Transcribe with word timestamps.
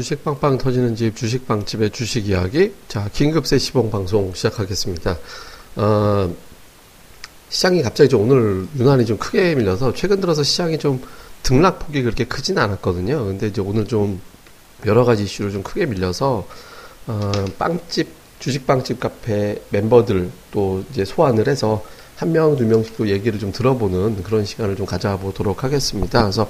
예, 0.00 0.02
주식 0.02 0.24
빵빵 0.24 0.56
터지는 0.56 0.96
집 0.96 1.14
주식 1.14 1.46
빵집의 1.46 1.90
주식 1.90 2.26
이야기. 2.26 2.72
자, 2.88 3.10
긴급세 3.12 3.58
시봉 3.58 3.90
방송 3.90 4.32
시작하겠습니다. 4.32 5.18
어, 5.76 6.34
시장이 7.50 7.82
갑자기 7.82 8.08
좀 8.08 8.22
오늘 8.22 8.66
유난히 8.78 9.04
좀 9.04 9.18
크게 9.18 9.54
밀려서 9.54 9.92
최근 9.92 10.20
들어서 10.22 10.42
시장이 10.42 10.78
좀 10.78 11.02
등락폭이 11.42 12.02
그렇게 12.02 12.24
크진 12.24 12.56
않았거든요. 12.56 13.26
근데 13.26 13.48
이제 13.48 13.60
오늘 13.60 13.86
좀 13.86 14.22
여러 14.86 15.04
가지 15.04 15.24
이슈로 15.24 15.50
좀 15.50 15.62
크게 15.62 15.84
밀려서 15.84 16.46
어, 17.06 17.32
빵집 17.58 18.08
주식 18.38 18.66
빵집 18.66 19.00
카페 19.00 19.62
멤버들 19.68 20.30
또 20.50 20.82
이제 20.90 21.04
소환을 21.04 21.46
해서 21.46 21.84
한 22.16 22.32
명, 22.32 22.56
두 22.56 22.64
명씩 22.64 22.96
또 22.96 23.06
얘기를 23.06 23.38
좀 23.38 23.52
들어보는 23.52 24.22
그런 24.22 24.46
시간을 24.46 24.76
좀 24.76 24.86
가져보도록 24.86 25.62
하겠습니다. 25.62 26.22
그래서 26.22 26.48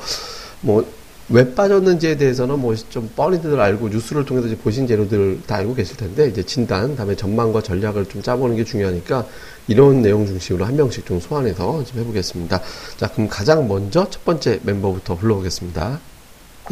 뭐 0.60 0.99
왜 1.30 1.54
빠졌는지에 1.54 2.16
대해서는 2.16 2.58
뭐 2.58 2.74
좀 2.90 3.08
뻔히들 3.14 3.60
알고 3.60 3.88
뉴스를 3.88 4.24
통해서 4.24 4.48
이제 4.48 4.56
보신 4.56 4.86
재료들 4.86 5.40
다 5.46 5.56
알고 5.56 5.74
계실 5.74 5.96
텐데 5.96 6.28
이제 6.28 6.42
진단, 6.42 6.96
다음에 6.96 7.14
전망과 7.14 7.62
전략을 7.62 8.06
좀 8.06 8.22
짜보는 8.22 8.56
게 8.56 8.64
중요하니까 8.64 9.26
이런 9.68 10.02
내용 10.02 10.26
중심으로 10.26 10.64
한 10.64 10.76
명씩 10.76 11.06
좀 11.06 11.20
소환해서 11.20 11.84
좀 11.84 12.00
해보겠습니다. 12.00 12.60
자, 12.96 13.06
그럼 13.08 13.28
가장 13.28 13.68
먼저 13.68 14.08
첫 14.10 14.24
번째 14.24 14.58
멤버부터 14.64 15.16
불러보겠습니다. 15.16 16.00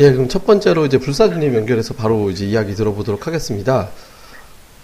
예, 0.01 0.13
그럼 0.13 0.29
첫 0.29 0.45
번째로 0.47 0.87
이제 0.87 0.99
불사주님 0.99 1.55
연결해서 1.55 1.95
바로 1.95 2.31
이제 2.31 2.47
이야기 2.47 2.75
들어보도록 2.75 3.27
하겠습니다. 3.27 3.89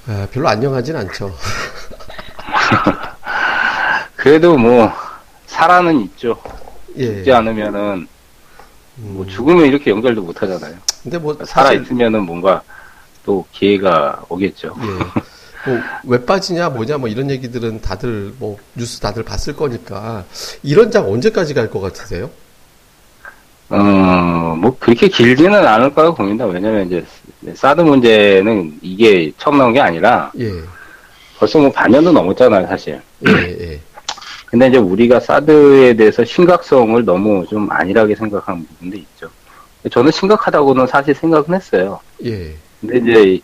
아, 0.06 0.28
별로 0.30 0.48
안녕하진 0.48 0.96
않죠. 0.96 1.34
그래도 4.16 4.56
뭐 4.56 4.90
살아는 5.46 6.00
있죠. 6.02 6.36
예. 6.96 7.16
죽지 7.16 7.32
않으면은 7.32 8.06
뭐 8.96 9.24
음, 9.24 9.28
죽으면 9.28 9.66
이렇게 9.66 9.90
연결도 9.90 10.22
못 10.22 10.40
하잖아요. 10.42 10.74
근데 11.02 11.18
뭐 11.18 11.34
살아 11.44 11.68
사실 11.68 11.82
있으면은 11.82 12.24
뭔가 12.24 12.62
또 13.24 13.44
기회가 13.52 14.22
오겠죠. 14.28 14.74
예. 14.82 14.86
뭐, 15.66 15.80
왜 16.04 16.24
빠지냐, 16.26 16.68
뭐냐, 16.68 16.98
뭐, 16.98 17.08
이런 17.08 17.30
얘기들은 17.30 17.80
다들, 17.80 18.34
뭐, 18.38 18.58
뉴스 18.74 19.00
다들 19.00 19.22
봤을 19.22 19.56
거니까, 19.56 20.22
이런 20.62 20.90
장 20.90 21.10
언제까지 21.10 21.54
갈 21.54 21.70
것 21.70 21.80
같으세요? 21.80 22.28
어, 23.70 23.76
뭐 24.58 24.76
그렇게 24.78 25.08
길지는 25.08 25.66
않을 25.66 25.94
거라고 25.94 26.14
봅니다. 26.14 26.44
왜냐면 26.44 26.86
이제 26.86 27.04
사드 27.54 27.80
문제는 27.80 28.78
이게 28.82 29.32
처음 29.38 29.56
나온 29.58 29.72
게 29.72 29.80
아니라 29.80 30.30
예, 30.38 30.50
벌써 31.38 31.58
뭐 31.58 31.72
반년도 31.72 32.12
넘었잖아요, 32.12 32.66
사실. 32.66 33.00
예, 33.26 33.32
예. 33.32 33.80
근데 34.54 34.68
이제 34.68 34.78
우리가 34.78 35.18
사드에 35.18 35.94
대해서 35.94 36.24
심각성을 36.24 37.04
너무 37.04 37.44
좀 37.48 37.66
안일하게 37.72 38.14
생각하는 38.14 38.64
부분도 38.64 38.96
있죠. 38.98 39.28
저는 39.90 40.12
심각하다고는 40.12 40.86
사실 40.86 41.12
생각은 41.12 41.52
했어요. 41.56 41.98
예, 42.24 42.54
근데 42.80 42.98
이제 42.98 43.40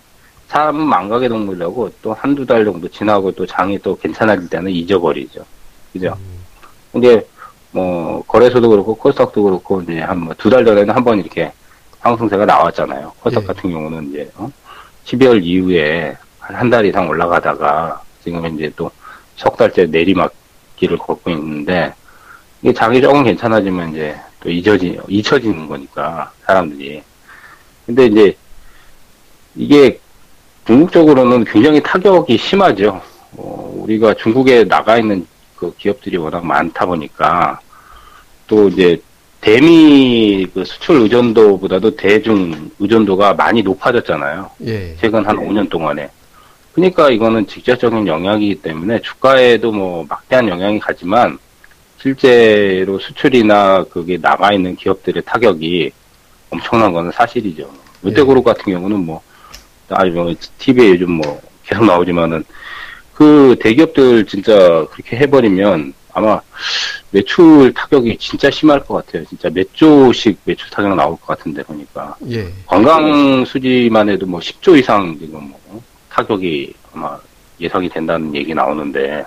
사람은 0.47 0.87
망각의 0.87 1.29
동물이라고 1.29 1.91
또 2.01 2.15
한두 2.15 2.47
달 2.47 2.65
정도 2.65 2.87
지나고 2.89 3.33
또 3.33 3.45
장이 3.45 3.81
또 3.81 3.99
괜찮아질 3.99 4.49
때는 4.49 4.71
잊어버리죠. 4.71 5.45
그죠? 5.93 6.17
근데 6.93 7.27
뭐 7.73 8.23
거래소도 8.29 8.69
그렇고 8.69 8.95
코스닥도 8.95 9.43
그렇고 9.43 9.83
이제 9.83 9.99
한뭐두달 9.99 10.65
전에는 10.65 10.95
한 10.95 11.03
번 11.03 11.19
이렇게 11.19 11.51
상승세가 12.03 12.47
나왔잖아요. 12.47 13.13
코스닥 13.19 13.43
예. 13.43 13.47
같은 13.49 13.69
경우는 13.69 14.11
이제 14.11 14.31
어? 14.37 14.49
12월 15.07 15.43
이후에 15.43 16.17
한 16.39 16.55
한 16.57 16.71
달 16.71 16.87
이상 16.87 17.09
올라가다가 17.09 18.01
지금 18.23 18.47
이제 18.55 18.73
또 18.77 18.93
석 19.35 19.57
달째 19.57 19.87
내리막 19.87 20.33
길을 20.81 20.99
걷고 20.99 21.31
있는데 21.31 21.93
이게 22.63 22.73
장이 22.73 23.01
조금 23.01 23.23
괜찮아지면 23.23 23.93
이제 23.93 24.17
또 24.41 24.51
잊어지 24.51 24.99
잊혀지는 25.09 25.69
거니까 25.69 26.33
사람들이. 26.47 27.03
근데 27.87 28.07
이제 28.07 28.37
이게 29.55 30.01
궁극적으로는 30.65 31.45
굉장히 31.45 31.83
타격이 31.83 32.37
심하죠. 32.39 33.01
어, 33.37 33.73
우리가 33.77 34.15
중국에 34.15 34.65
나가 34.65 34.99
있는 34.99 35.27
그 35.57 35.73
기업들이 35.77 36.17
워낙 36.17 36.45
많다 36.45 36.87
보니까 36.87 37.61
또 38.47 38.69
이제 38.69 39.01
대미 39.41 40.47
그 40.53 40.65
수출 40.65 41.01
의존도보다도 41.03 41.97
대중 41.97 42.71
의존도가 42.79 43.35
많이 43.35 43.63
높아졌잖아요. 43.63 44.51
예, 44.67 44.97
최근 45.01 45.25
한 45.27 45.37
5년 45.37 45.69
동안에. 45.69 46.09
그러니까 46.81 47.11
이거는 47.11 47.47
직접적인 47.47 48.07
영향이기 48.07 48.63
때문에 48.63 49.03
주가에도 49.03 49.71
뭐 49.71 50.07
막대한 50.09 50.49
영향이 50.49 50.81
가지만 50.81 51.39
실제로 51.99 52.99
수출이나 52.99 53.85
그게 53.91 54.17
나가 54.17 54.53
있는 54.53 54.75
기업들의 54.75 55.23
타격이 55.27 55.93
엄청난 56.49 56.91
거는 56.93 57.13
사실이죠. 57.13 57.71
롯데그룹 58.03 58.43
같은 58.43 58.73
경우는 58.73 59.05
뭐, 59.05 59.21
아니 59.91 60.11
뭐 60.11 60.35
TV에 60.59 60.91
요즘 60.91 61.11
뭐 61.13 61.41
계속 61.65 61.85
나오지만은 61.85 62.43
그 63.13 63.55
대기업들 63.61 64.25
진짜 64.25 64.87
그렇게 64.91 65.19
해버리면 65.19 65.93
아마 66.15 66.41
매출 67.11 67.75
타격이 67.75 68.17
진짜 68.17 68.51
심할 68.51 68.83
것 68.83 69.05
같아요. 69.05 69.27
진짜 69.27 69.51
몇 69.51 69.67
조씩 69.75 70.39
매출 70.45 70.71
타격 70.71 70.95
나올 70.95 71.11
것 71.17 71.27
같은데 71.27 71.63
보니까. 71.63 72.17
예, 72.31 72.51
관광 72.65 73.45
수지만 73.45 74.09
해도 74.09 74.27
뭐 74.27 74.41
10조 74.41 74.79
이상 74.79 75.19
지금 75.19 75.51
뭐 75.51 75.61
타격이 76.11 76.75
아마 76.93 77.19
예상이 77.61 77.89
된다는 77.89 78.35
얘기 78.35 78.55
나오는데 78.55 79.25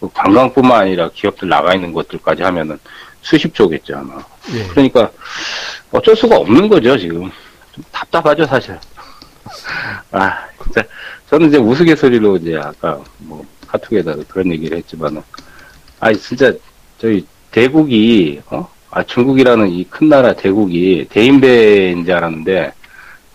그 0.00 0.08
관광뿐만 0.12 0.82
아니라 0.82 1.08
기업들 1.14 1.48
나가 1.48 1.74
있는 1.74 1.92
것들까지 1.92 2.42
하면은 2.42 2.78
수십 3.22 3.54
조겠죠 3.54 3.96
아마. 3.96 4.18
예. 4.54 4.66
그러니까 4.68 5.10
어쩔 5.90 6.14
수가 6.16 6.36
없는 6.36 6.68
거죠 6.68 6.96
지금. 6.98 7.30
좀 7.72 7.84
답답하죠 7.92 8.44
사실. 8.46 8.78
아 10.12 10.46
진짜 10.62 10.82
저는 11.30 11.48
이제 11.48 11.56
우스갯소리로 11.58 12.36
이제 12.36 12.56
아까 12.56 13.00
뭐 13.18 13.44
카톡에다 13.66 14.14
그런 14.28 14.52
얘기를 14.52 14.76
했지만은 14.78 15.22
아 16.00 16.12
진짜 16.12 16.52
저희 16.98 17.26
대국이 17.50 18.40
어? 18.50 18.68
아 18.90 19.02
중국이라는 19.02 19.68
이 19.70 19.84
큰 19.90 20.08
나라 20.08 20.32
대국이 20.34 21.06
대인배인 21.10 22.04
줄 22.04 22.14
알았는데 22.14 22.72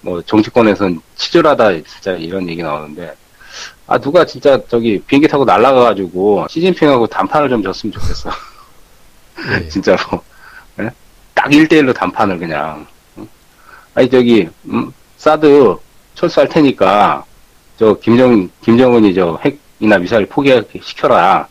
뭐 0.01 0.21
정치권에선 0.21 1.01
치졸하다 1.21 1.83
진짜 1.83 2.11
이런 2.13 2.49
얘기 2.49 2.63
나오는데 2.63 3.13
아 3.85 3.97
누가 3.99 4.25
진짜 4.25 4.59
저기 4.67 4.99
비행기 5.05 5.27
타고 5.27 5.45
날아가가지고 5.45 6.47
시진핑하고 6.49 7.05
단판을 7.07 7.49
좀 7.49 7.61
줬으면 7.61 7.93
좋겠어 7.93 8.31
예. 9.53 9.67
진짜로 9.69 9.99
예? 10.79 10.89
딱 11.35 11.49
1대1로 11.49 11.93
단판을 11.93 12.39
그냥 12.39 12.87
응? 13.17 13.27
아니 13.93 14.09
저기 14.09 14.49
음, 14.65 14.91
사드 15.17 15.75
철수할 16.15 16.49
테니까 16.49 17.23
저 17.77 17.93
김정 17.95 18.49
김정은이 18.63 19.13
저 19.13 19.39
핵이나 19.43 19.99
미사일 19.99 20.25
포기시켜라 20.25 21.47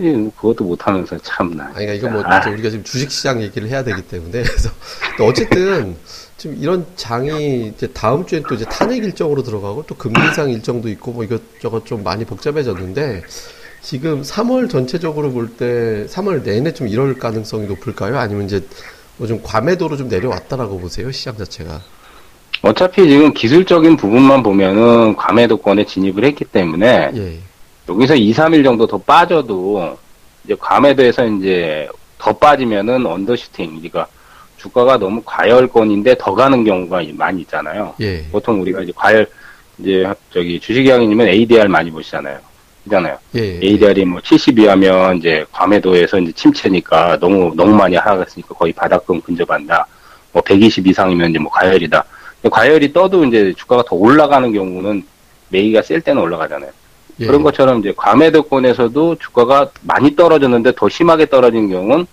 예, 0.00 0.12
그것도 0.12 0.64
못하면서 0.64 1.16
참나 1.18 1.64
아니, 1.74 1.86
그러니까 1.86 1.94
이거 1.94 2.08
뭐, 2.08 2.22
아. 2.24 2.46
우리가 2.48 2.70
지금 2.70 2.84
주식시장 2.84 3.42
얘기를 3.42 3.68
해야 3.68 3.82
되기 3.84 4.00
때문에. 4.02 4.42
그래서, 4.42 4.70
또 5.18 5.26
어쨌든, 5.26 5.94
지금 6.40 6.56
이런 6.58 6.86
장이 6.96 7.66
이제 7.66 7.86
다음 7.88 8.24
주엔 8.24 8.42
또 8.48 8.54
이제 8.54 8.64
탄핵 8.64 9.04
일정으로 9.04 9.42
들어가고 9.42 9.84
또 9.86 9.94
금리 9.94 10.18
인상 10.24 10.48
일정도 10.48 10.88
있고 10.88 11.12
뭐 11.12 11.22
이것저것 11.22 11.84
좀 11.84 12.02
많이 12.02 12.24
복잡해졌는데, 12.24 13.22
지금 13.82 14.22
3월 14.22 14.70
전체적으로 14.70 15.32
볼 15.32 15.50
때 15.58 16.06
3월 16.08 16.42
내내 16.42 16.72
좀 16.72 16.88
이럴 16.88 17.18
가능성이 17.18 17.66
높을까요? 17.66 18.18
아니면 18.18 18.46
이제 18.46 18.64
뭐 19.18 19.28
좀 19.28 19.42
과매도로 19.42 19.98
좀 19.98 20.08
내려왔다라고 20.08 20.78
보세요, 20.80 21.12
시장 21.12 21.36
자체가. 21.36 21.82
어차피 22.62 23.06
지금 23.06 23.34
기술적인 23.34 23.98
부분만 23.98 24.42
보면은 24.42 25.16
과매도권에 25.16 25.84
진입을 25.84 26.24
했기 26.24 26.46
때문에 26.46 27.10
예, 27.16 27.38
여기서 27.86 28.14
2, 28.14 28.32
3일 28.32 28.64
정도 28.64 28.86
더 28.86 28.96
빠져도 28.96 29.98
이제 30.46 30.56
과매도에서 30.58 31.26
이제 31.26 31.86
더 32.16 32.32
빠지면은 32.32 33.04
언더슈팅, 33.04 33.72
그러니까 33.72 34.06
주가가 34.60 34.98
너무 34.98 35.22
과열권인데 35.24 36.16
더 36.18 36.34
가는 36.34 36.62
경우가 36.64 37.02
많이 37.14 37.40
있잖아요. 37.40 37.94
예, 38.00 38.22
보통 38.30 38.60
우리가 38.60 38.82
이제 38.82 38.92
과열 38.94 39.26
이제 39.78 40.06
저기 40.30 40.60
주식이왕이면 40.60 41.28
ADR 41.28 41.68
많이 41.68 41.90
보시잖아요. 41.90 42.38
그잖아요. 42.84 43.18
예, 43.36 43.40
예. 43.40 43.66
ADR이 43.66 44.04
뭐 44.04 44.20
70이 44.20 44.66
하면 44.66 45.16
이제 45.16 45.44
과매도에서 45.50 46.18
이제 46.18 46.32
침체니까 46.32 47.18
너무 47.18 47.54
너무 47.56 47.74
많이 47.74 47.96
하락했으니까 47.96 48.54
거의 48.54 48.72
바닥권 48.72 49.22
근접한다. 49.22 49.86
뭐 50.32 50.42
120 50.42 50.86
이상이면 50.86 51.30
이제 51.30 51.38
뭐 51.38 51.50
과열이다. 51.50 52.04
과열이 52.50 52.92
떠도 52.92 53.24
이제 53.24 53.54
주가가 53.56 53.82
더 53.86 53.96
올라가는 53.96 54.52
경우는 54.52 55.04
매기가 55.48 55.82
셀 55.82 56.00
때는 56.02 56.20
올라가잖아요. 56.20 56.70
예. 57.20 57.26
그런 57.26 57.42
것처럼 57.42 57.80
이제 57.80 57.92
과매도권에서도 57.96 59.16
주가가 59.16 59.70
많이 59.82 60.14
떨어졌는데 60.14 60.72
더 60.76 60.88
심하게 60.88 61.26
떨어진 61.26 61.68
경우는 61.68 62.06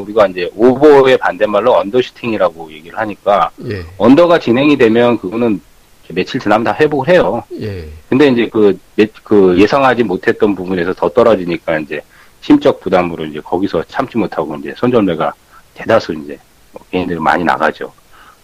우리가 0.00 0.26
이제 0.28 0.50
오버의 0.54 1.18
반대말로 1.18 1.74
언더슈팅이라고 1.76 2.70
얘기를 2.72 2.98
하니까 2.98 3.50
예, 3.66 3.84
언더가 3.98 4.38
진행이 4.38 4.76
되면 4.76 5.18
그거는 5.18 5.60
며칠 6.08 6.38
지나면 6.40 6.64
다 6.64 6.72
회복을 6.78 7.08
해요. 7.08 7.42
예, 7.60 7.88
근데 8.08 8.28
이제 8.28 8.48
그, 8.48 8.78
예- 8.98 9.08
그 9.24 9.58
예상하지 9.58 10.04
못했던 10.04 10.54
부분에서 10.54 10.92
더 10.94 11.08
떨어지니까 11.08 11.80
이제 11.80 12.00
심적 12.40 12.80
부담으로 12.80 13.24
이제 13.24 13.40
거기서 13.40 13.82
참지 13.88 14.16
못하고 14.18 14.54
이제 14.56 14.72
손절매가 14.76 15.32
대다수 15.74 16.12
이제 16.14 16.38
뭐 16.72 16.82
개인들이 16.90 17.18
많이 17.18 17.42
나가죠. 17.42 17.92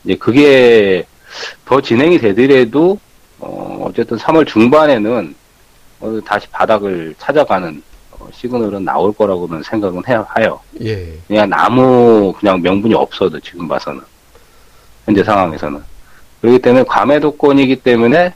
이제 0.05 0.17
그게 0.17 1.05
더 1.65 1.81
진행이 1.81 2.19
되더라도 2.19 2.99
어, 3.39 3.85
어쨌든 3.89 4.17
3월 4.19 4.47
중반에는 4.47 5.35
어, 6.01 6.21
다시 6.27 6.49
바닥을 6.49 7.15
찾아가는 7.19 7.69
어, 7.79 7.92
시그널은 8.33 8.85
나올 8.85 9.13
거라고는 9.13 9.63
생각은 9.63 10.03
해요. 10.09 10.27
해요. 10.39 10.61
예. 10.83 11.19
그냥 11.27 11.51
아무 11.53 12.33
그냥 12.39 12.61
명분이 12.61 12.95
없어도 12.95 13.41
지금 13.41 13.69
봐서는 13.69 14.01
현재 15.05 15.25
상황에서는 15.25 15.83
그렇기 16.41 16.59
때문에 16.61 16.85
과매도권이기 16.85 17.77
때문에 17.77 18.35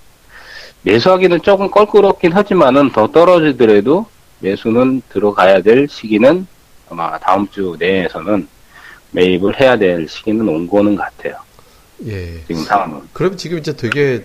매수하기는 0.83 1.43
조금 1.43 1.71
껄끄럽긴 1.71 2.33
하지만은 2.33 2.91
더 2.93 3.09
떨어지더라도 3.09 4.07
매수는 4.39 5.03
들어가야 5.09 5.63
될 5.63 5.89
시기는 5.89 6.47
아마 6.89 7.19
다음 7.19 7.49
주 7.49 7.77
내에서는 7.79 8.47
매입을 9.11 9.61
해야 9.61 9.77
될 9.77 10.09
시기는 10.09 10.47
온 10.49 10.69
거는 10.69 10.95
같아요. 10.95 11.37
예. 12.07 12.41
지금 12.47 12.63
상황은. 12.63 13.01
그럼 13.13 13.37
지금 13.37 13.59
이제 13.59 13.75
되게 13.75 14.25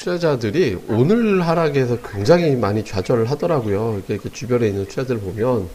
투자자들이 0.00 0.78
오늘 0.88 1.46
하락에서 1.46 1.98
굉장히 2.00 2.56
많이 2.56 2.82
좌절을 2.82 3.30
하더라고요. 3.30 4.00
이렇게, 4.08 4.30
주변에 4.30 4.68
있는 4.68 4.86
투자들 4.86 5.18
보면 5.20 5.68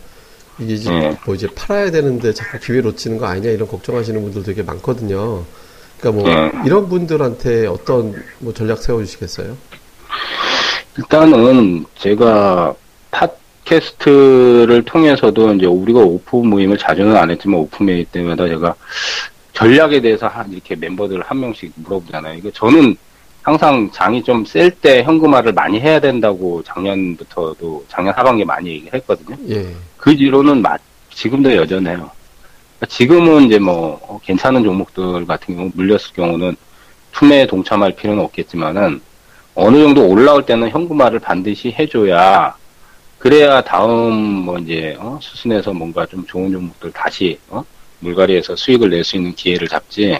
이게 0.58 0.74
이제 0.74 0.90
네. 0.90 1.18
뭐 1.26 1.36
이제 1.36 1.48
팔아야 1.54 1.92
되는데 1.92 2.34
자꾸 2.34 2.58
기회 2.60 2.82
놓치는 2.82 3.20
거 3.20 3.28
아니냐 3.28 3.52
이런 3.52 3.68
걱정하시는 3.68 4.20
분들 4.20 4.42
되게 4.42 4.64
많거든요. 4.64 5.46
그러니까 6.00 6.24
뭐 6.24 6.28
네. 6.28 6.52
이런 6.66 6.90
분들한테 6.90 7.68
어떤 7.68 8.16
뭐 8.40 8.52
전략 8.52 8.80
세워주시겠어요? 8.80 9.56
일단은 10.98 11.86
제가 12.00 12.74
팟캐스트를 13.12 14.86
통해서도 14.86 15.54
이제 15.54 15.68
우리가 15.68 16.00
오픈 16.00 16.48
모임을 16.48 16.80
자주는 16.80 17.16
안 17.16 17.30
했지만 17.30 17.60
오픈 17.60 17.86
모임 17.86 18.04
때마다 18.12 18.48
제가 18.48 18.74
전략에 19.54 20.02
대해서 20.02 20.28
한 20.28 20.52
이렇게 20.52 20.76
멤버들 20.76 21.22
한 21.22 21.40
명씩 21.40 21.74
물어보잖아요. 21.76 22.40
이거 22.40 22.50
저는 22.52 22.98
항상 23.50 23.88
장이 23.92 24.24
좀 24.24 24.44
셀 24.44 24.72
때 24.72 25.04
현금화를 25.04 25.54
많이 25.54 25.80
해야 25.80 26.00
된다고 26.00 26.64
작년부터도 26.64 27.86
작년 27.88 28.12
하반기에 28.16 28.44
많이 28.44 28.70
얘기했거든요. 28.72 29.38
예. 29.50 29.72
그 29.98 30.16
뒤로는 30.18 30.64
마- 30.64 30.78
지금도 31.14 31.56
여전해요. 31.56 32.10
그러니까 32.80 32.86
지금은 32.90 33.44
이제 33.44 33.60
뭐 33.60 34.00
어, 34.02 34.20
괜찮은 34.24 34.64
종목들 34.64 35.28
같은 35.28 35.56
경우 35.56 35.70
물렸을 35.76 36.14
경우는 36.16 36.56
투매에 37.12 37.46
동참할 37.46 37.96
필요는 37.96 38.24
없겠지만은 38.24 39.00
어느 39.54 39.78
정도 39.78 40.08
올라올 40.10 40.44
때는 40.48 40.72
현금화를 40.72 41.20
반드시 41.20 41.70
해줘야 41.78 42.56
그래야 43.20 43.62
다음 43.64 44.12
뭐 44.46 44.58
이제 44.58 44.96
어, 45.00 45.20
수순에서 45.22 45.72
뭔가 45.72 46.08
좀 46.08 46.26
좋은 46.26 46.52
종목들 46.52 46.92
다시 46.92 47.38
어? 47.50 47.64
물갈이에서 48.00 48.56
수익을 48.56 48.90
낼 48.90 49.04
수 49.04 49.16
있는 49.18 49.36
기회를 49.36 49.68
잡지. 49.68 50.20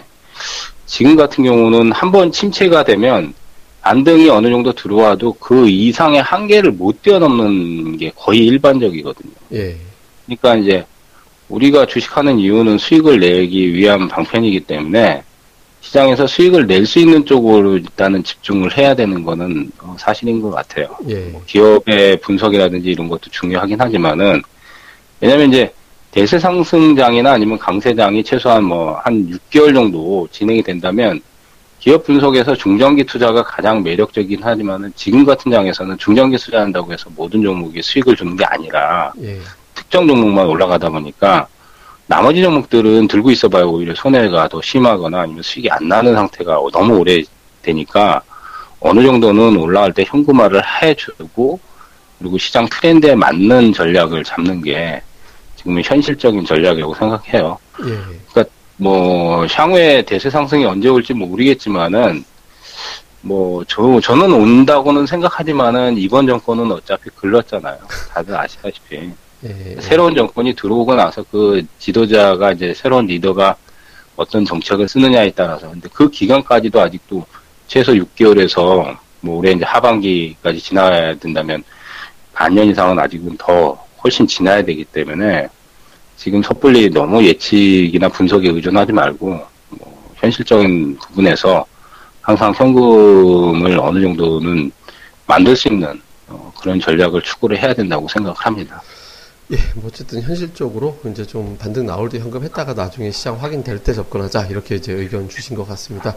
지금 0.86 1.16
같은 1.16 1.44
경우는 1.44 1.92
한 1.92 2.10
번 2.12 2.30
침체가 2.32 2.84
되면 2.84 3.34
반등이 3.82 4.28
어느 4.30 4.48
정도 4.50 4.72
들어와도 4.72 5.34
그 5.34 5.68
이상의 5.68 6.22
한계를 6.22 6.72
못 6.72 7.02
뛰어넘는 7.02 7.96
게 7.98 8.10
거의 8.16 8.44
일반적이거든요. 8.46 9.32
예. 9.52 9.76
그러니까 10.24 10.56
이제 10.56 10.84
우리가 11.48 11.86
주식하는 11.86 12.38
이유는 12.40 12.78
수익을 12.78 13.20
내기 13.20 13.72
위한 13.74 14.08
방편이기 14.08 14.60
때문에 14.60 15.22
시장에서 15.82 16.26
수익을 16.26 16.66
낼 16.66 16.84
수 16.84 16.98
있는 16.98 17.24
쪽으로 17.24 17.76
일단은 17.76 18.24
집중을 18.24 18.76
해야 18.76 18.94
되는 18.94 19.22
거는 19.22 19.70
어, 19.78 19.94
사실인 19.98 20.40
것 20.40 20.50
같아요. 20.50 20.88
예. 21.08 21.32
기업의 21.46 22.16
분석이라든지 22.22 22.88
이런 22.90 23.06
것도 23.08 23.30
중요하긴 23.30 23.80
하지만은 23.80 24.42
왜냐면 25.20 25.48
이제 25.48 25.72
대세 26.16 26.38
상승장이나 26.38 27.32
아니면 27.32 27.58
강세장이 27.58 28.24
최소한 28.24 28.64
뭐 28.64 28.98
한 29.04 29.28
6개월 29.28 29.74
정도 29.74 30.26
진행이 30.30 30.62
된다면 30.62 31.20
기업 31.78 32.04
분석에서 32.04 32.54
중장기 32.54 33.04
투자가 33.04 33.42
가장 33.42 33.82
매력적이긴 33.82 34.42
하지만은 34.42 34.90
지금 34.96 35.26
같은 35.26 35.52
장에서는 35.52 35.98
중장기 35.98 36.38
투자한다고 36.38 36.90
해서 36.90 37.10
모든 37.14 37.42
종목이 37.42 37.82
수익을 37.82 38.16
주는 38.16 38.34
게 38.34 38.46
아니라 38.46 39.12
예. 39.20 39.38
특정 39.74 40.06
종목만 40.06 40.46
올라가다 40.46 40.88
보니까 40.88 41.48
나머지 42.06 42.40
종목들은 42.40 43.08
들고 43.08 43.30
있어봐야 43.30 43.64
오히려 43.64 43.94
손해가 43.94 44.48
더 44.48 44.62
심하거나 44.62 45.20
아니면 45.20 45.42
수익이 45.42 45.68
안 45.70 45.86
나는 45.86 46.14
상태가 46.14 46.58
너무 46.72 46.96
오래 46.96 47.22
되니까 47.60 48.22
어느 48.80 49.02
정도는 49.02 49.58
올라갈 49.58 49.92
때 49.92 50.02
현금화를 50.06 50.62
해주고 50.80 51.60
그리고 52.18 52.38
시장 52.38 52.66
트렌드에 52.70 53.14
맞는 53.14 53.74
전략을 53.74 54.24
잡는 54.24 54.62
게 54.62 55.02
지금 55.66 55.82
현실적인 55.84 56.44
전략이라고 56.44 56.94
생각해요. 56.94 57.58
예. 57.86 58.44
뭐 58.78 59.44
향후에 59.46 60.02
대세 60.02 60.30
상승이 60.30 60.64
언제 60.64 60.88
올지 60.88 61.12
모르겠지만은 61.12 62.24
뭐 63.22 63.64
저 63.66 63.98
저는 64.00 64.32
온다고는 64.32 65.06
생각하지만은 65.06 65.98
이번 65.98 66.28
정권은 66.28 66.70
어차피 66.70 67.10
글렀잖아요. 67.10 67.78
다들 68.10 68.36
아시다시피. 68.36 69.10
예. 69.44 69.76
새로운 69.80 70.14
정권이 70.14 70.54
들어오고 70.54 70.94
나서 70.94 71.24
그 71.32 71.62
지도자가 71.80 72.52
이제 72.52 72.72
새로운 72.72 73.06
리더가 73.06 73.56
어떤 74.14 74.44
정책을 74.44 74.88
쓰느냐에 74.88 75.32
따라서 75.34 75.68
근데 75.68 75.88
그 75.92 76.08
기간까지도 76.08 76.80
아직도 76.80 77.26
최소 77.66 77.92
6개월에서 77.92 78.96
뭐 79.20 79.38
올해 79.38 79.50
이제 79.50 79.64
하반기까지 79.64 80.60
지나야 80.60 81.16
된다면 81.16 81.64
반년 82.32 82.68
이상은 82.68 82.98
아직은 82.98 83.36
더 83.36 83.84
훨씬 84.04 84.26
지나야 84.26 84.62
되기 84.62 84.84
때문에 84.84 85.48
지금 86.16 86.42
섣불리 86.42 86.90
너무 86.90 87.22
예측이나 87.24 88.08
분석에 88.08 88.48
의존하지 88.50 88.92
말고 88.92 89.40
뭐 89.70 90.12
현실적인 90.16 90.96
부분에서 90.96 91.64
항상 92.22 92.52
현금을 92.54 93.78
어느 93.78 94.00
정도는 94.00 94.72
만들 95.26 95.54
수 95.54 95.68
있는 95.68 96.00
어, 96.28 96.52
그런 96.60 96.80
전략을 96.80 97.22
추구를 97.22 97.62
해야 97.62 97.72
된다고 97.72 98.08
생각합니다. 98.08 98.82
예, 99.52 99.56
뭐 99.76 99.84
어쨌든 99.86 100.20
현실적으로 100.22 100.98
이제 101.08 101.24
좀 101.24 101.56
반등 101.56 101.86
나올 101.86 102.08
때 102.08 102.18
현금 102.18 102.42
했다가 102.42 102.74
나중에 102.74 103.12
시장 103.12 103.40
확인될 103.40 103.78
때 103.78 103.92
접근하자 103.92 104.46
이렇게 104.46 104.74
이제 104.74 104.92
의견 104.92 105.28
주신 105.28 105.56
것 105.56 105.68
같습니다. 105.68 106.16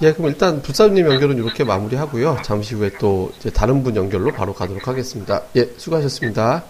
예, 0.00 0.12
그럼 0.12 0.30
일단 0.30 0.62
부사님 0.62 1.06
연결은 1.06 1.36
이렇게 1.36 1.62
마무리하고요. 1.62 2.38
잠시 2.42 2.74
후에 2.74 2.92
또 2.98 3.30
이제 3.38 3.50
다른 3.50 3.82
분 3.82 3.96
연결로 3.96 4.32
바로 4.32 4.54
가도록 4.54 4.88
하겠습니다. 4.88 5.42
예, 5.56 5.68
수고하셨습니다. 5.76 6.64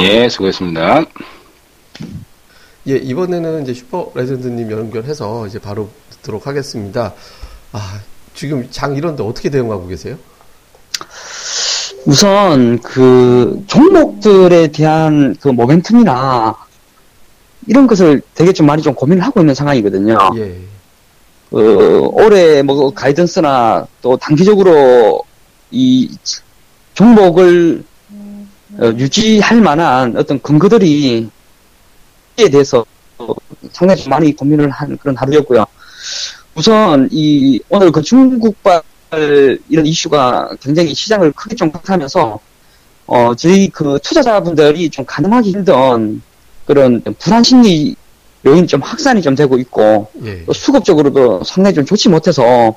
예, 0.00 0.28
수고했습니다. 0.28 1.04
예, 2.86 2.96
이번에는 2.96 3.62
이제 3.62 3.72
슈퍼 3.72 4.10
레전드님 4.14 4.70
연결해서 4.70 5.46
이제 5.46 5.58
바로 5.58 5.88
듣도록 6.10 6.46
하겠습니다. 6.46 7.14
아, 7.72 8.00
지금 8.34 8.68
장 8.70 8.94
이런데 8.94 9.22
어떻게 9.22 9.48
대응하고 9.48 9.86
계세요? 9.86 10.16
우선 12.06 12.78
그 12.80 13.64
종목들에 13.66 14.68
대한 14.68 15.34
그 15.40 15.50
모멘텀이나 15.50 16.54
이런 17.66 17.86
것을 17.86 18.20
되게 18.34 18.52
좀 18.52 18.66
많이 18.66 18.82
좀 18.82 18.94
고민을 18.94 19.22
하고 19.24 19.40
있는 19.40 19.54
상황이거든요. 19.54 20.18
예, 20.36 20.60
어, 21.52 21.58
올해 21.58 22.62
뭐 22.62 22.92
가이던스나 22.92 23.86
또 24.02 24.16
단기적으로 24.18 25.22
이 25.70 26.14
종목을 26.92 27.82
어, 28.78 28.86
유지할 28.86 29.60
만한 29.62 30.16
어떤 30.16 30.40
근거들이 30.42 31.30
에 32.36 32.48
대해서 32.48 32.84
상당히 33.72 34.02
좀 34.02 34.10
많이 34.10 34.34
고민을 34.34 34.70
한 34.70 34.96
그런 34.98 35.16
하루였고요. 35.16 35.64
우선 36.54 37.08
이 37.12 37.60
오늘 37.68 37.92
그 37.92 38.02
중국발 38.02 38.82
이런 39.68 39.86
이슈가 39.86 40.50
굉장히 40.60 40.94
시장을 40.94 41.32
크게 41.32 41.54
좀 41.54 41.70
박하면서 41.70 42.40
어 43.06 43.34
저희 43.36 43.68
그 43.68 43.98
투자자분들이 44.02 44.90
좀 44.90 45.04
가늠하기 45.04 45.50
힘든 45.50 46.22
그런 46.66 47.02
불안 47.18 47.42
심리 47.42 47.94
요인이 48.46 48.66
좀 48.66 48.80
확산이 48.80 49.22
좀 49.22 49.34
되고 49.34 49.56
있고 49.58 50.08
예, 50.24 50.44
또 50.44 50.52
수급적으로도 50.52 51.44
상당히 51.44 51.74
좀 51.74 51.84
좋지 51.84 52.08
못해서 52.08 52.76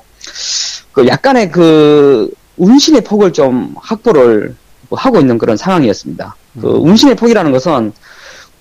그 0.92 1.06
약간의 1.06 1.50
그 1.50 2.30
운신의 2.56 3.02
폭을 3.02 3.32
좀 3.32 3.74
확보를 3.76 4.54
하고 4.90 5.20
있는 5.20 5.36
그런 5.36 5.56
상황이었습니다. 5.56 6.36
그 6.60 6.68
음. 6.68 6.88
운신의 6.88 7.16
폭이라는 7.16 7.52
것은 7.52 7.92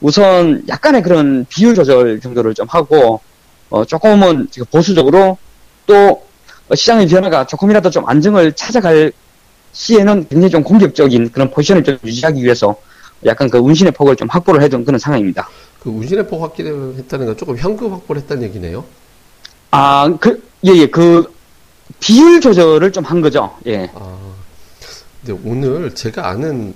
우선 0.01 0.63
약간의 0.67 1.01
그런 1.01 1.45
비율 1.49 1.73
조절 1.73 2.19
정도를 2.19 2.53
좀 2.53 2.67
하고 2.69 3.19
어 3.69 3.83
조금은 3.83 4.47
지금 4.51 4.65
보수적으로 4.71 5.37
또 5.85 6.23
시장의 6.73 7.07
변화가 7.07 7.47
조금이라도 7.47 7.89
좀 7.89 8.07
안정을 8.07 8.53
찾아갈 8.53 9.11
시에는 9.73 10.27
굉장히 10.29 10.49
좀 10.51 10.63
공격적인 10.63 11.31
그런 11.31 11.49
포지션을 11.51 11.83
좀 11.83 11.97
유지하기 12.03 12.43
위해서 12.43 12.75
약간 13.25 13.49
그 13.49 13.57
운신의 13.57 13.93
폭을 13.93 14.15
좀 14.15 14.27
확보를 14.29 14.61
해둔 14.61 14.85
그런 14.85 14.99
상황입니다. 14.99 15.47
그 15.79 15.89
운신의 15.89 16.27
폭 16.27 16.43
확기를 16.43 16.95
했다는 16.97 17.25
건 17.25 17.37
조금 17.37 17.57
현금 17.57 17.91
확보를 17.93 18.21
했다는 18.21 18.43
얘기네요. 18.43 18.83
아, 19.71 20.13
그, 20.19 20.43
예, 20.65 20.71
예, 20.75 20.87
그, 20.87 21.31
비율 21.99 22.39
조절을 22.41 22.91
좀 22.91 23.03
한 23.03 23.21
거죠. 23.21 23.55
예. 23.65 23.89
아, 23.95 24.17
근데 25.25 25.41
오늘 25.45 25.93
제가 25.93 26.27
아는 26.29 26.73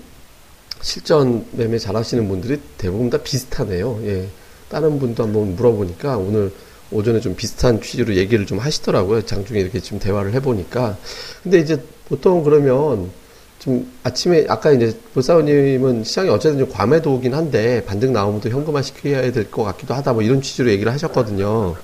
실전 0.81 1.45
매매 1.51 1.77
잘 1.77 1.95
하시는 1.95 2.27
분들이 2.27 2.59
대부분 2.77 3.09
다 3.09 3.17
비슷하네요. 3.17 4.00
예. 4.05 4.27
다른 4.69 5.00
분도 5.00 5.23
한번 5.23 5.55
물어보니까 5.55 6.17
오늘 6.17 6.51
오전에 6.91 7.19
좀 7.19 7.35
비슷한 7.35 7.81
취지로 7.81 8.15
얘기를 8.15 8.45
좀 8.45 8.57
하시더라고요. 8.59 9.25
장중에 9.25 9.59
이렇게 9.59 9.79
좀 9.79 10.00
대화를 10.00 10.33
해보니까. 10.33 10.97
근데 11.43 11.59
이제 11.59 11.81
보통 12.07 12.43
그러면 12.43 13.09
좀 13.59 13.89
아침에 14.03 14.45
아까 14.50 14.71
이제 14.71 14.97
불사원님은 15.13 16.03
시장이 16.03 16.29
어쨌든 16.29 16.59
좀 16.59 16.69
과매도 16.69 17.13
오긴 17.13 17.33
한데 17.33 17.83
반등 17.85 18.11
나오면 18.11 18.41
또 18.41 18.50
현금화 18.50 18.81
시켜야 18.81 19.31
될 19.31 19.51
것 19.51 19.63
같기도 19.63 19.93
하다 19.93 20.13
뭐 20.13 20.21
이런 20.23 20.41
취지로 20.41 20.69
얘기를 20.71 20.91
하셨거든요. 20.91 21.75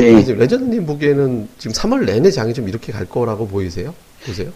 네. 0.00 0.18
이제 0.20 0.34
레전드님 0.34 0.86
보기에는 0.86 1.48
지금 1.58 1.72
3월 1.74 2.04
내내 2.04 2.30
장이 2.30 2.52
좀 2.52 2.68
이렇게 2.68 2.90
갈 2.92 3.04
거라고 3.06 3.46
보이세요? 3.46 3.94
보세요? 4.26 4.50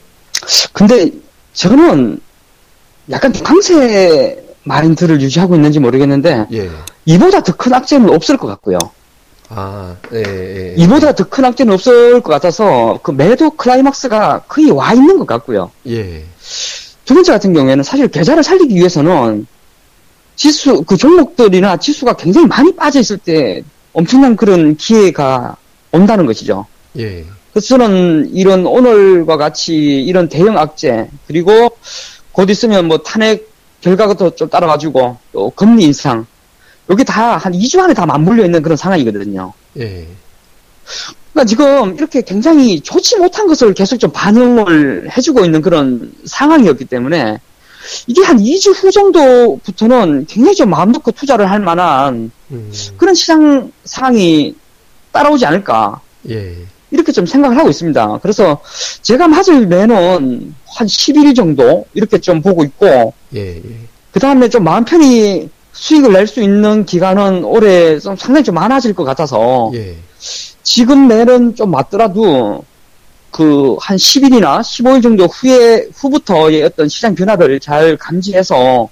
근데 0.72 1.10
저는 1.52 2.18
약간 3.10 3.32
강세 3.32 4.44
마인드를 4.64 5.20
유지하고 5.20 5.54
있는지 5.54 5.78
모르겠는데 5.80 6.46
예. 6.52 6.70
이보다 7.06 7.42
더 7.42 7.52
큰 7.56 7.72
악재는 7.72 8.10
없을 8.10 8.36
것 8.36 8.46
같고요. 8.48 8.78
아, 9.50 9.96
예, 10.12 10.18
예. 10.18 10.72
예. 10.72 10.74
이보다 10.76 11.12
더 11.14 11.24
큰 11.24 11.44
악재는 11.46 11.72
없을 11.72 12.20
것 12.20 12.30
같아서 12.30 12.98
그 13.02 13.10
매도 13.10 13.50
클라이막스가 13.50 14.42
거의 14.46 14.70
와 14.70 14.92
있는 14.92 15.18
것 15.18 15.26
같고요. 15.26 15.70
예. 15.88 16.24
두 17.06 17.14
번째 17.14 17.32
같은 17.32 17.54
경우에는 17.54 17.82
사실 17.82 18.08
계좌를 18.08 18.42
살리기 18.42 18.74
위해서는 18.74 19.46
지수 20.36 20.82
그 20.82 20.96
종목들이나 20.96 21.78
지수가 21.78 22.14
굉장히 22.14 22.46
많이 22.46 22.74
빠져 22.76 23.00
있을 23.00 23.16
때 23.16 23.62
엄청난 23.94 24.36
그런 24.36 24.76
기회가 24.76 25.56
온다는 25.92 26.26
것이죠. 26.26 26.66
예. 26.98 27.24
그래서 27.52 27.68
저는 27.68 28.30
이런 28.34 28.66
오늘과 28.66 29.38
같이 29.38 29.74
이런 29.74 30.28
대형 30.28 30.58
악재 30.58 31.08
그리고 31.26 31.70
곧 32.38 32.48
있으면 32.50 32.86
뭐 32.86 32.98
탄핵 32.98 33.50
결과가 33.80 34.14
또좀 34.14 34.48
따라가지고 34.48 35.16
또 35.32 35.50
금리 35.56 35.82
인상 35.82 36.24
여기 36.88 37.02
다 37.02 37.36
한 37.36 37.52
2주 37.52 37.80
안에 37.80 37.94
다 37.94 38.06
맞물려 38.06 38.44
있는 38.44 38.62
그런 38.62 38.76
상황이거든요. 38.76 39.52
예. 39.80 40.06
그러니까 41.32 41.44
지금 41.44 41.96
이렇게 41.96 42.22
굉장히 42.22 42.80
좋지 42.80 43.16
못한 43.16 43.48
것을 43.48 43.74
계속 43.74 43.98
좀 43.98 44.12
반영을 44.12 45.10
해주고 45.16 45.44
있는 45.44 45.60
그런 45.62 46.12
상황이었기 46.26 46.84
때문에 46.84 47.40
이게 48.06 48.22
한 48.22 48.38
2주 48.38 48.72
후 48.72 48.92
정도부터는 48.92 50.26
굉장히 50.26 50.54
좀 50.54 50.70
마음 50.70 50.92
놓고 50.92 51.10
투자를 51.10 51.50
할 51.50 51.58
만한 51.58 52.30
음, 52.52 52.72
그런 52.96 53.16
시장 53.16 53.72
상황이 53.82 54.54
따라오지 55.10 55.44
않을까 55.44 56.00
예. 56.30 56.54
이렇게 56.90 57.12
좀 57.12 57.26
생각을 57.26 57.56
하고 57.58 57.68
있습니다. 57.68 58.18
그래서 58.22 58.60
제가 59.02 59.28
맞을 59.28 59.66
매는 59.66 60.54
한 60.76 60.86
11일 60.86 61.34
정도 61.36 61.84
이렇게 61.94 62.18
좀 62.18 62.40
보고 62.40 62.64
있고 62.64 63.12
예, 63.34 63.56
예. 63.56 63.62
그 64.12 64.20
다음에 64.20 64.48
좀 64.48 64.64
마음 64.64 64.84
편히 64.84 65.48
수익을 65.72 66.12
낼 66.12 66.26
수 66.26 66.42
있는 66.42 66.84
기간은 66.86 67.44
올해 67.44 67.98
좀 67.98 68.16
상당히 68.16 68.44
좀 68.44 68.54
많아질 68.54 68.94
것 68.94 69.04
같아서 69.04 69.70
예. 69.74 69.96
지금 70.62 71.06
매는 71.08 71.54
좀 71.54 71.70
맞더라도 71.70 72.64
그 73.30 73.76
한 73.80 73.96
10일이나 73.96 74.60
15일 74.60 75.02
정도 75.02 75.24
후에 75.26 75.88
후부터의 75.94 76.62
어떤 76.64 76.88
시장 76.88 77.14
변화를 77.14 77.60
잘 77.60 77.96
감지해서 77.96 78.88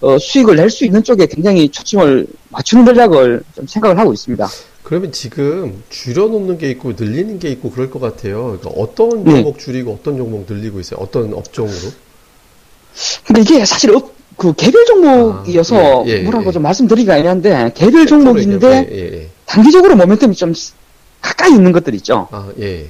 어, 0.00 0.18
수익을 0.18 0.56
낼 0.56 0.68
수 0.70 0.84
있는 0.84 1.02
쪽에 1.04 1.26
굉장히 1.26 1.68
초점을 1.68 2.26
맞추는 2.50 2.84
전략을 2.84 3.42
좀 3.54 3.66
생각을 3.66 3.98
하고 3.98 4.12
있습니다. 4.12 4.46
그러면 4.84 5.12
지금 5.12 5.82
줄여놓는 5.88 6.58
게 6.58 6.70
있고 6.72 6.92
늘리는 6.92 7.38
게 7.38 7.48
있고 7.50 7.70
그럴 7.70 7.90
것 7.90 8.00
같아요. 8.00 8.58
그러니까 8.60 8.70
어떤 8.70 9.24
네. 9.24 9.30
종목 9.30 9.58
줄이고 9.58 9.98
어떤 9.98 10.18
종목 10.18 10.44
늘리고 10.48 10.78
있어요? 10.78 11.00
어떤 11.00 11.32
업종으로? 11.32 11.90
근데 13.26 13.40
이게 13.40 13.64
사실 13.64 13.96
업- 13.96 14.12
그 14.36 14.52
개별 14.54 14.84
종목이어서 14.84 16.02
아, 16.02 16.06
예, 16.06 16.18
예, 16.18 16.22
뭐라고 16.22 16.48
예. 16.48 16.52
좀 16.52 16.62
말씀드리기가 16.62 17.16
애매한데 17.16 17.72
개별 17.74 18.06
종목인데 18.06 18.88
예, 18.90 18.94
예, 18.94 19.20
예. 19.22 19.28
단기적으로 19.46 19.94
모멘텀이 19.94 20.36
좀 20.36 20.52
가까이 21.22 21.52
있는 21.52 21.72
것들 21.72 21.94
있죠. 21.94 22.28
아, 22.30 22.48
예. 22.60 22.86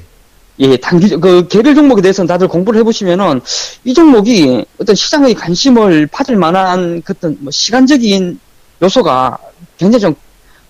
예, 0.59 0.77
단기, 0.77 1.09
그, 1.17 1.47
개별 1.49 1.75
종목에 1.75 2.01
대해서는 2.03 2.27
다들 2.29 2.47
공부를 2.47 2.79
해보시면은, 2.81 3.41
이 3.85 3.93
종목이 3.93 4.65
어떤 4.79 4.95
시장의 4.95 5.35
관심을 5.35 6.07
받을 6.07 6.37
만한 6.37 7.03
그 7.03 7.13
어떤 7.17 7.37
뭐 7.41 7.51
시간적인 7.51 8.39
요소가 8.81 9.37
굉장히 9.79 10.01
좀 10.01 10.15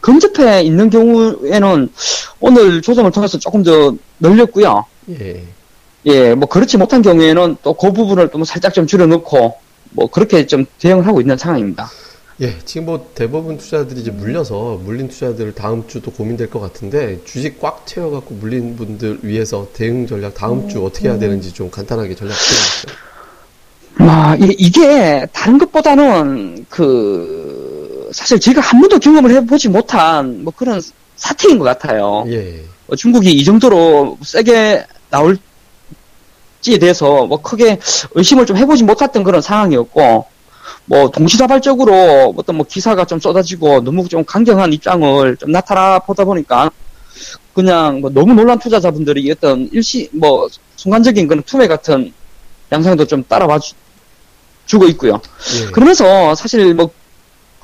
근접해 0.05 0.63
있는 0.63 0.91
경우에는 0.91 1.89
오늘 2.41 2.83
조정을 2.83 3.11
통해서 3.11 3.39
조금 3.39 3.63
더 3.63 3.95
늘렸고요. 4.21 4.85
예. 5.19 5.43
예, 6.05 6.35
뭐 6.35 6.47
그렇지 6.47 6.77
못한 6.77 7.01
경우에는 7.01 7.57
또 7.63 7.73
그 7.73 7.91
부분을 7.91 8.29
또 8.29 8.45
살짝 8.45 8.75
좀 8.75 8.87
줄여놓고, 8.87 9.55
뭐 9.93 10.07
그렇게 10.11 10.47
좀 10.47 10.67
대응을 10.79 11.07
하고 11.07 11.23
있는 11.23 11.39
상황입니다. 11.39 11.89
예, 12.43 12.55
지금 12.67 12.85
뭐 12.85 13.11
대부분 13.15 13.57
투자들이 13.57 14.01
이제 14.03 14.11
물려서 14.11 14.79
물린 14.85 15.09
투자들 15.09 15.55
다음 15.55 15.87
주 15.89 16.03
또 16.03 16.11
고민될 16.11 16.51
것 16.51 16.61
같은데 16.61 17.19
주식 17.25 17.59
꽉 17.59 17.87
채워갖고 17.87 18.35
물린 18.35 18.77
분들 18.77 19.21
위해서 19.23 19.67
대응 19.73 20.07
전략 20.07 20.35
다음 20.35 20.69
주 20.69 20.85
어떻게 20.85 21.09
해야 21.09 21.19
되는지 21.19 21.55
좀 21.55 21.71
간단하게 21.71 22.15
전략 22.15 22.35
풀어주세요. 22.35 22.95
아, 24.11 24.37
이- 24.37 24.55
이게 24.59 25.25
다른 25.33 25.57
것보다는 25.57 26.67
그 26.69 27.54
사실 28.15 28.39
제가 28.39 28.61
한 28.61 28.81
번도 28.81 29.01
경험을 29.01 29.33
해보지 29.33 29.69
못한 29.69 30.45
뭐 30.45 30.53
그런 30.57 30.81
사태인 31.17 31.59
것 31.59 31.65
같아요. 31.65 32.25
예, 32.29 32.63
어, 32.87 32.95
중국이 32.95 33.33
이 33.33 33.45
정도로 33.45 34.19
세게 34.23 34.87
나올지에 35.11 36.79
대해서 36.81 37.27
뭐 37.27 37.43
크게 37.43 37.81
의심을 38.13 38.47
좀 38.47 38.57
해보지 38.57 38.85
못했던 38.85 39.25
그런 39.25 39.43
상황이었고 39.43 40.27
뭐 40.85 41.11
동시다발적으로 41.11 42.33
어떤 42.37 42.57
뭐 42.57 42.65
기사가 42.65 43.05
좀 43.05 43.19
쏟아지고 43.19 43.81
너무 43.81 44.07
좀 44.09 44.25
강경한 44.25 44.73
입장을 44.73 45.37
좀 45.37 45.51
나타나 45.51 45.99
보다 45.99 46.25
보니까 46.25 46.71
그냥 47.53 48.01
뭐 48.01 48.11
너무 48.11 48.33
놀란 48.33 48.61
투자자분들이 48.61 49.29
어떤 49.33 49.69
일시 49.73 50.09
뭐 50.13 50.47
순간적인 50.77 51.27
그런 51.27 51.43
투매 51.43 51.67
같은 51.67 52.13
양상도 52.71 53.07
좀 53.07 53.25
따라와 53.25 53.59
주, 53.59 53.75
주고 54.67 54.87
있고요. 54.87 55.21
예. 55.61 55.71
그러면서 55.73 56.37
사실 56.37 56.75
뭐 56.75 56.91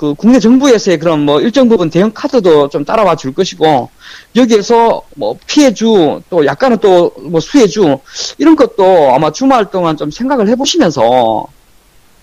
그 0.01 0.15
국내 0.15 0.41
정부에서의 0.41 0.99
그런 0.99 1.21
뭐 1.21 1.43
일정 1.43 1.69
부분 1.69 1.91
대응 1.91 2.11
카드도 2.15 2.71
좀 2.71 2.87
따라와 2.87 3.17
줄 3.17 3.35
것이고 3.35 3.91
여기에서 4.35 5.03
뭐 5.15 5.37
피해주 5.47 6.23
또 6.31 6.47
약간은 6.47 6.79
또 6.79 7.13
뭐 7.21 7.39
수혜주 7.39 7.99
이런 8.39 8.57
것도 8.57 9.15
아마 9.15 9.31
주말 9.31 9.71
동안 9.71 9.99
좀 9.99 10.11
생각을 10.11 10.49
해보시면서 10.49 11.47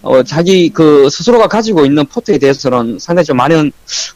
어 0.01 0.23
자기 0.23 0.69
그 0.69 1.07
스스로가 1.11 1.47
가지고 1.47 1.85
있는 1.85 2.03
포트에 2.07 2.39
대해서는 2.39 2.97
상당히 2.99 3.25
좀 3.25 3.37
많은 3.37 3.71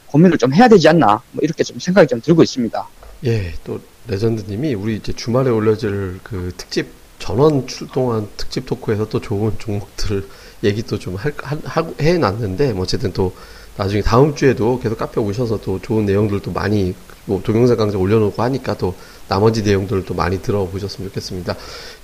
고민을 0.06 0.38
좀 0.38 0.52
해야 0.52 0.66
되지 0.66 0.88
않나 0.88 1.22
뭐 1.30 1.40
이렇게 1.42 1.62
좀 1.62 1.78
생각이 1.78 2.08
좀 2.08 2.20
들고 2.20 2.42
있습니다. 2.42 2.88
예, 3.26 3.54
또 3.62 3.80
레전드님이 4.08 4.74
우리 4.74 4.96
이제 4.96 5.12
주말에 5.12 5.50
올려질 5.50 6.18
그 6.24 6.52
특집 6.56 6.88
전원 7.20 7.68
출동한 7.68 8.26
특집 8.36 8.66
토크에서 8.66 9.08
또 9.08 9.20
좋은 9.20 9.52
종목들 9.60 10.26
얘기 10.64 10.82
또좀 10.82 11.16
할, 11.16 11.32
하, 11.42 11.56
하- 11.64 11.92
해놨는데 12.00 12.72
뭐 12.72 12.82
어쨌든 12.84 13.12
또 13.12 13.32
나중에 13.76 14.02
다음 14.02 14.34
주에도 14.34 14.78
계속 14.80 14.98
카페 14.98 15.20
오셔서 15.20 15.60
또 15.62 15.80
좋은 15.80 16.04
내용들도 16.04 16.52
많이 16.52 16.94
뭐 17.24 17.40
동영상 17.42 17.76
강좌 17.76 17.96
올려놓고 17.98 18.42
하니까 18.42 18.74
또 18.76 18.94
나머지 19.28 19.62
내용들을 19.62 20.04
또 20.04 20.14
많이 20.14 20.42
들어보셨으면 20.42 21.08
좋겠습니다. 21.10 21.56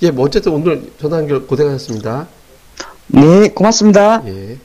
예, 0.03 0.11
뭐 0.11 0.25
어쨌든 0.25 0.53
오늘 0.53 0.91
전화 1.00 1.19
연결 1.19 1.47
고생하셨습니다. 1.47 2.27
네, 3.09 3.49
고맙습니다. 3.50 4.23
예. 4.27 4.59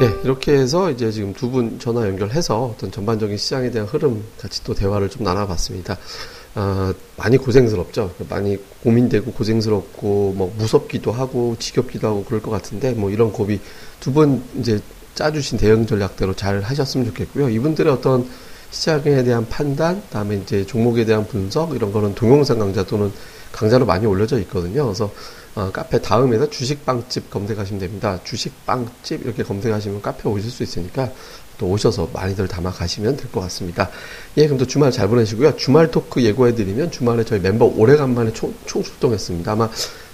예, 0.00 0.10
이렇게 0.24 0.52
해서 0.52 0.90
이제 0.90 1.10
지금 1.10 1.32
두 1.32 1.50
분 1.50 1.78
전화 1.78 2.06
연결해서 2.06 2.64
어떤 2.76 2.90
전반적인 2.90 3.36
시장에 3.38 3.70
대한 3.70 3.88
흐름 3.88 4.22
같이 4.38 4.62
또 4.64 4.74
대화를 4.74 5.08
좀 5.08 5.22
나눠봤습니다. 5.24 5.96
아, 6.58 6.94
많이 7.18 7.36
고생스럽죠. 7.36 8.14
많이 8.30 8.56
고민되고 8.82 9.30
고생스럽고 9.32 10.32
뭐 10.34 10.54
무섭기도 10.56 11.12
하고 11.12 11.54
지겹기도 11.58 12.08
하고 12.08 12.24
그럴 12.24 12.40
것 12.42 12.50
같은데 12.50 12.92
뭐 12.92 13.10
이런 13.10 13.30
고비 13.30 13.60
두 14.00 14.10
분 14.12 14.42
이제 14.58 14.80
짜주신 15.14 15.58
대응 15.58 15.86
전략대로 15.86 16.34
잘 16.34 16.62
하셨으면 16.62 17.06
좋겠고요. 17.08 17.50
이분들의 17.50 17.92
어떤 17.92 18.26
시장에 18.70 19.22
대한 19.22 19.46
판단, 19.48 20.02
다음에 20.10 20.36
이제 20.36 20.64
종목에 20.66 21.04
대한 21.04 21.26
분석 21.26 21.74
이런 21.74 21.92
거는 21.92 22.14
동영상 22.14 22.58
강좌 22.58 22.84
또는 22.84 23.12
강좌로 23.56 23.86
많이 23.86 24.04
올려져 24.04 24.38
있거든요. 24.40 24.84
그래서 24.84 25.10
어, 25.54 25.70
카페 25.72 26.00
다음에서 26.02 26.50
주식빵집 26.50 27.30
검색하시면 27.30 27.80
됩니다. 27.80 28.20
주식빵집 28.22 29.24
이렇게 29.24 29.42
검색하시면 29.42 30.02
카페 30.02 30.28
오실 30.28 30.50
수 30.50 30.62
있으니까 30.62 31.10
또 31.56 31.66
오셔서 31.68 32.10
많이들 32.12 32.46
담아 32.48 32.70
가시면 32.70 33.16
될 33.16 33.30
것 33.32 33.40
같습니다. 33.40 33.88
예, 34.36 34.44
그럼 34.44 34.58
또 34.58 34.66
주말 34.66 34.92
잘 34.92 35.08
보내시고요. 35.08 35.56
주말 35.56 35.90
토크 35.90 36.22
예고해드리면 36.22 36.90
주말에 36.90 37.24
저희 37.24 37.40
멤버 37.40 37.64
오래간만에 37.64 38.34
총, 38.34 38.54
총 38.66 38.82
출동했습니다. 38.82 39.50
아마 39.52 39.70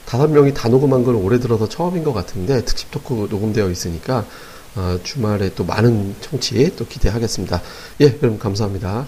다섯 0.06 0.28
명이 0.28 0.54
다 0.54 0.68
녹음한 0.68 1.02
건 1.02 1.16
올해 1.16 1.40
들어서 1.40 1.68
처음인 1.68 2.04
것 2.04 2.12
같은데 2.12 2.64
특집 2.64 2.92
토크 2.92 3.26
녹음되어 3.28 3.68
있으니까 3.70 4.24
어, 4.76 4.98
주말에 5.02 5.50
또 5.56 5.64
많은 5.64 6.14
청취 6.20 6.76
또 6.76 6.86
기대하겠습니다. 6.86 7.60
예, 8.00 8.12
그럼 8.12 8.38
감사합니다. 8.38 9.06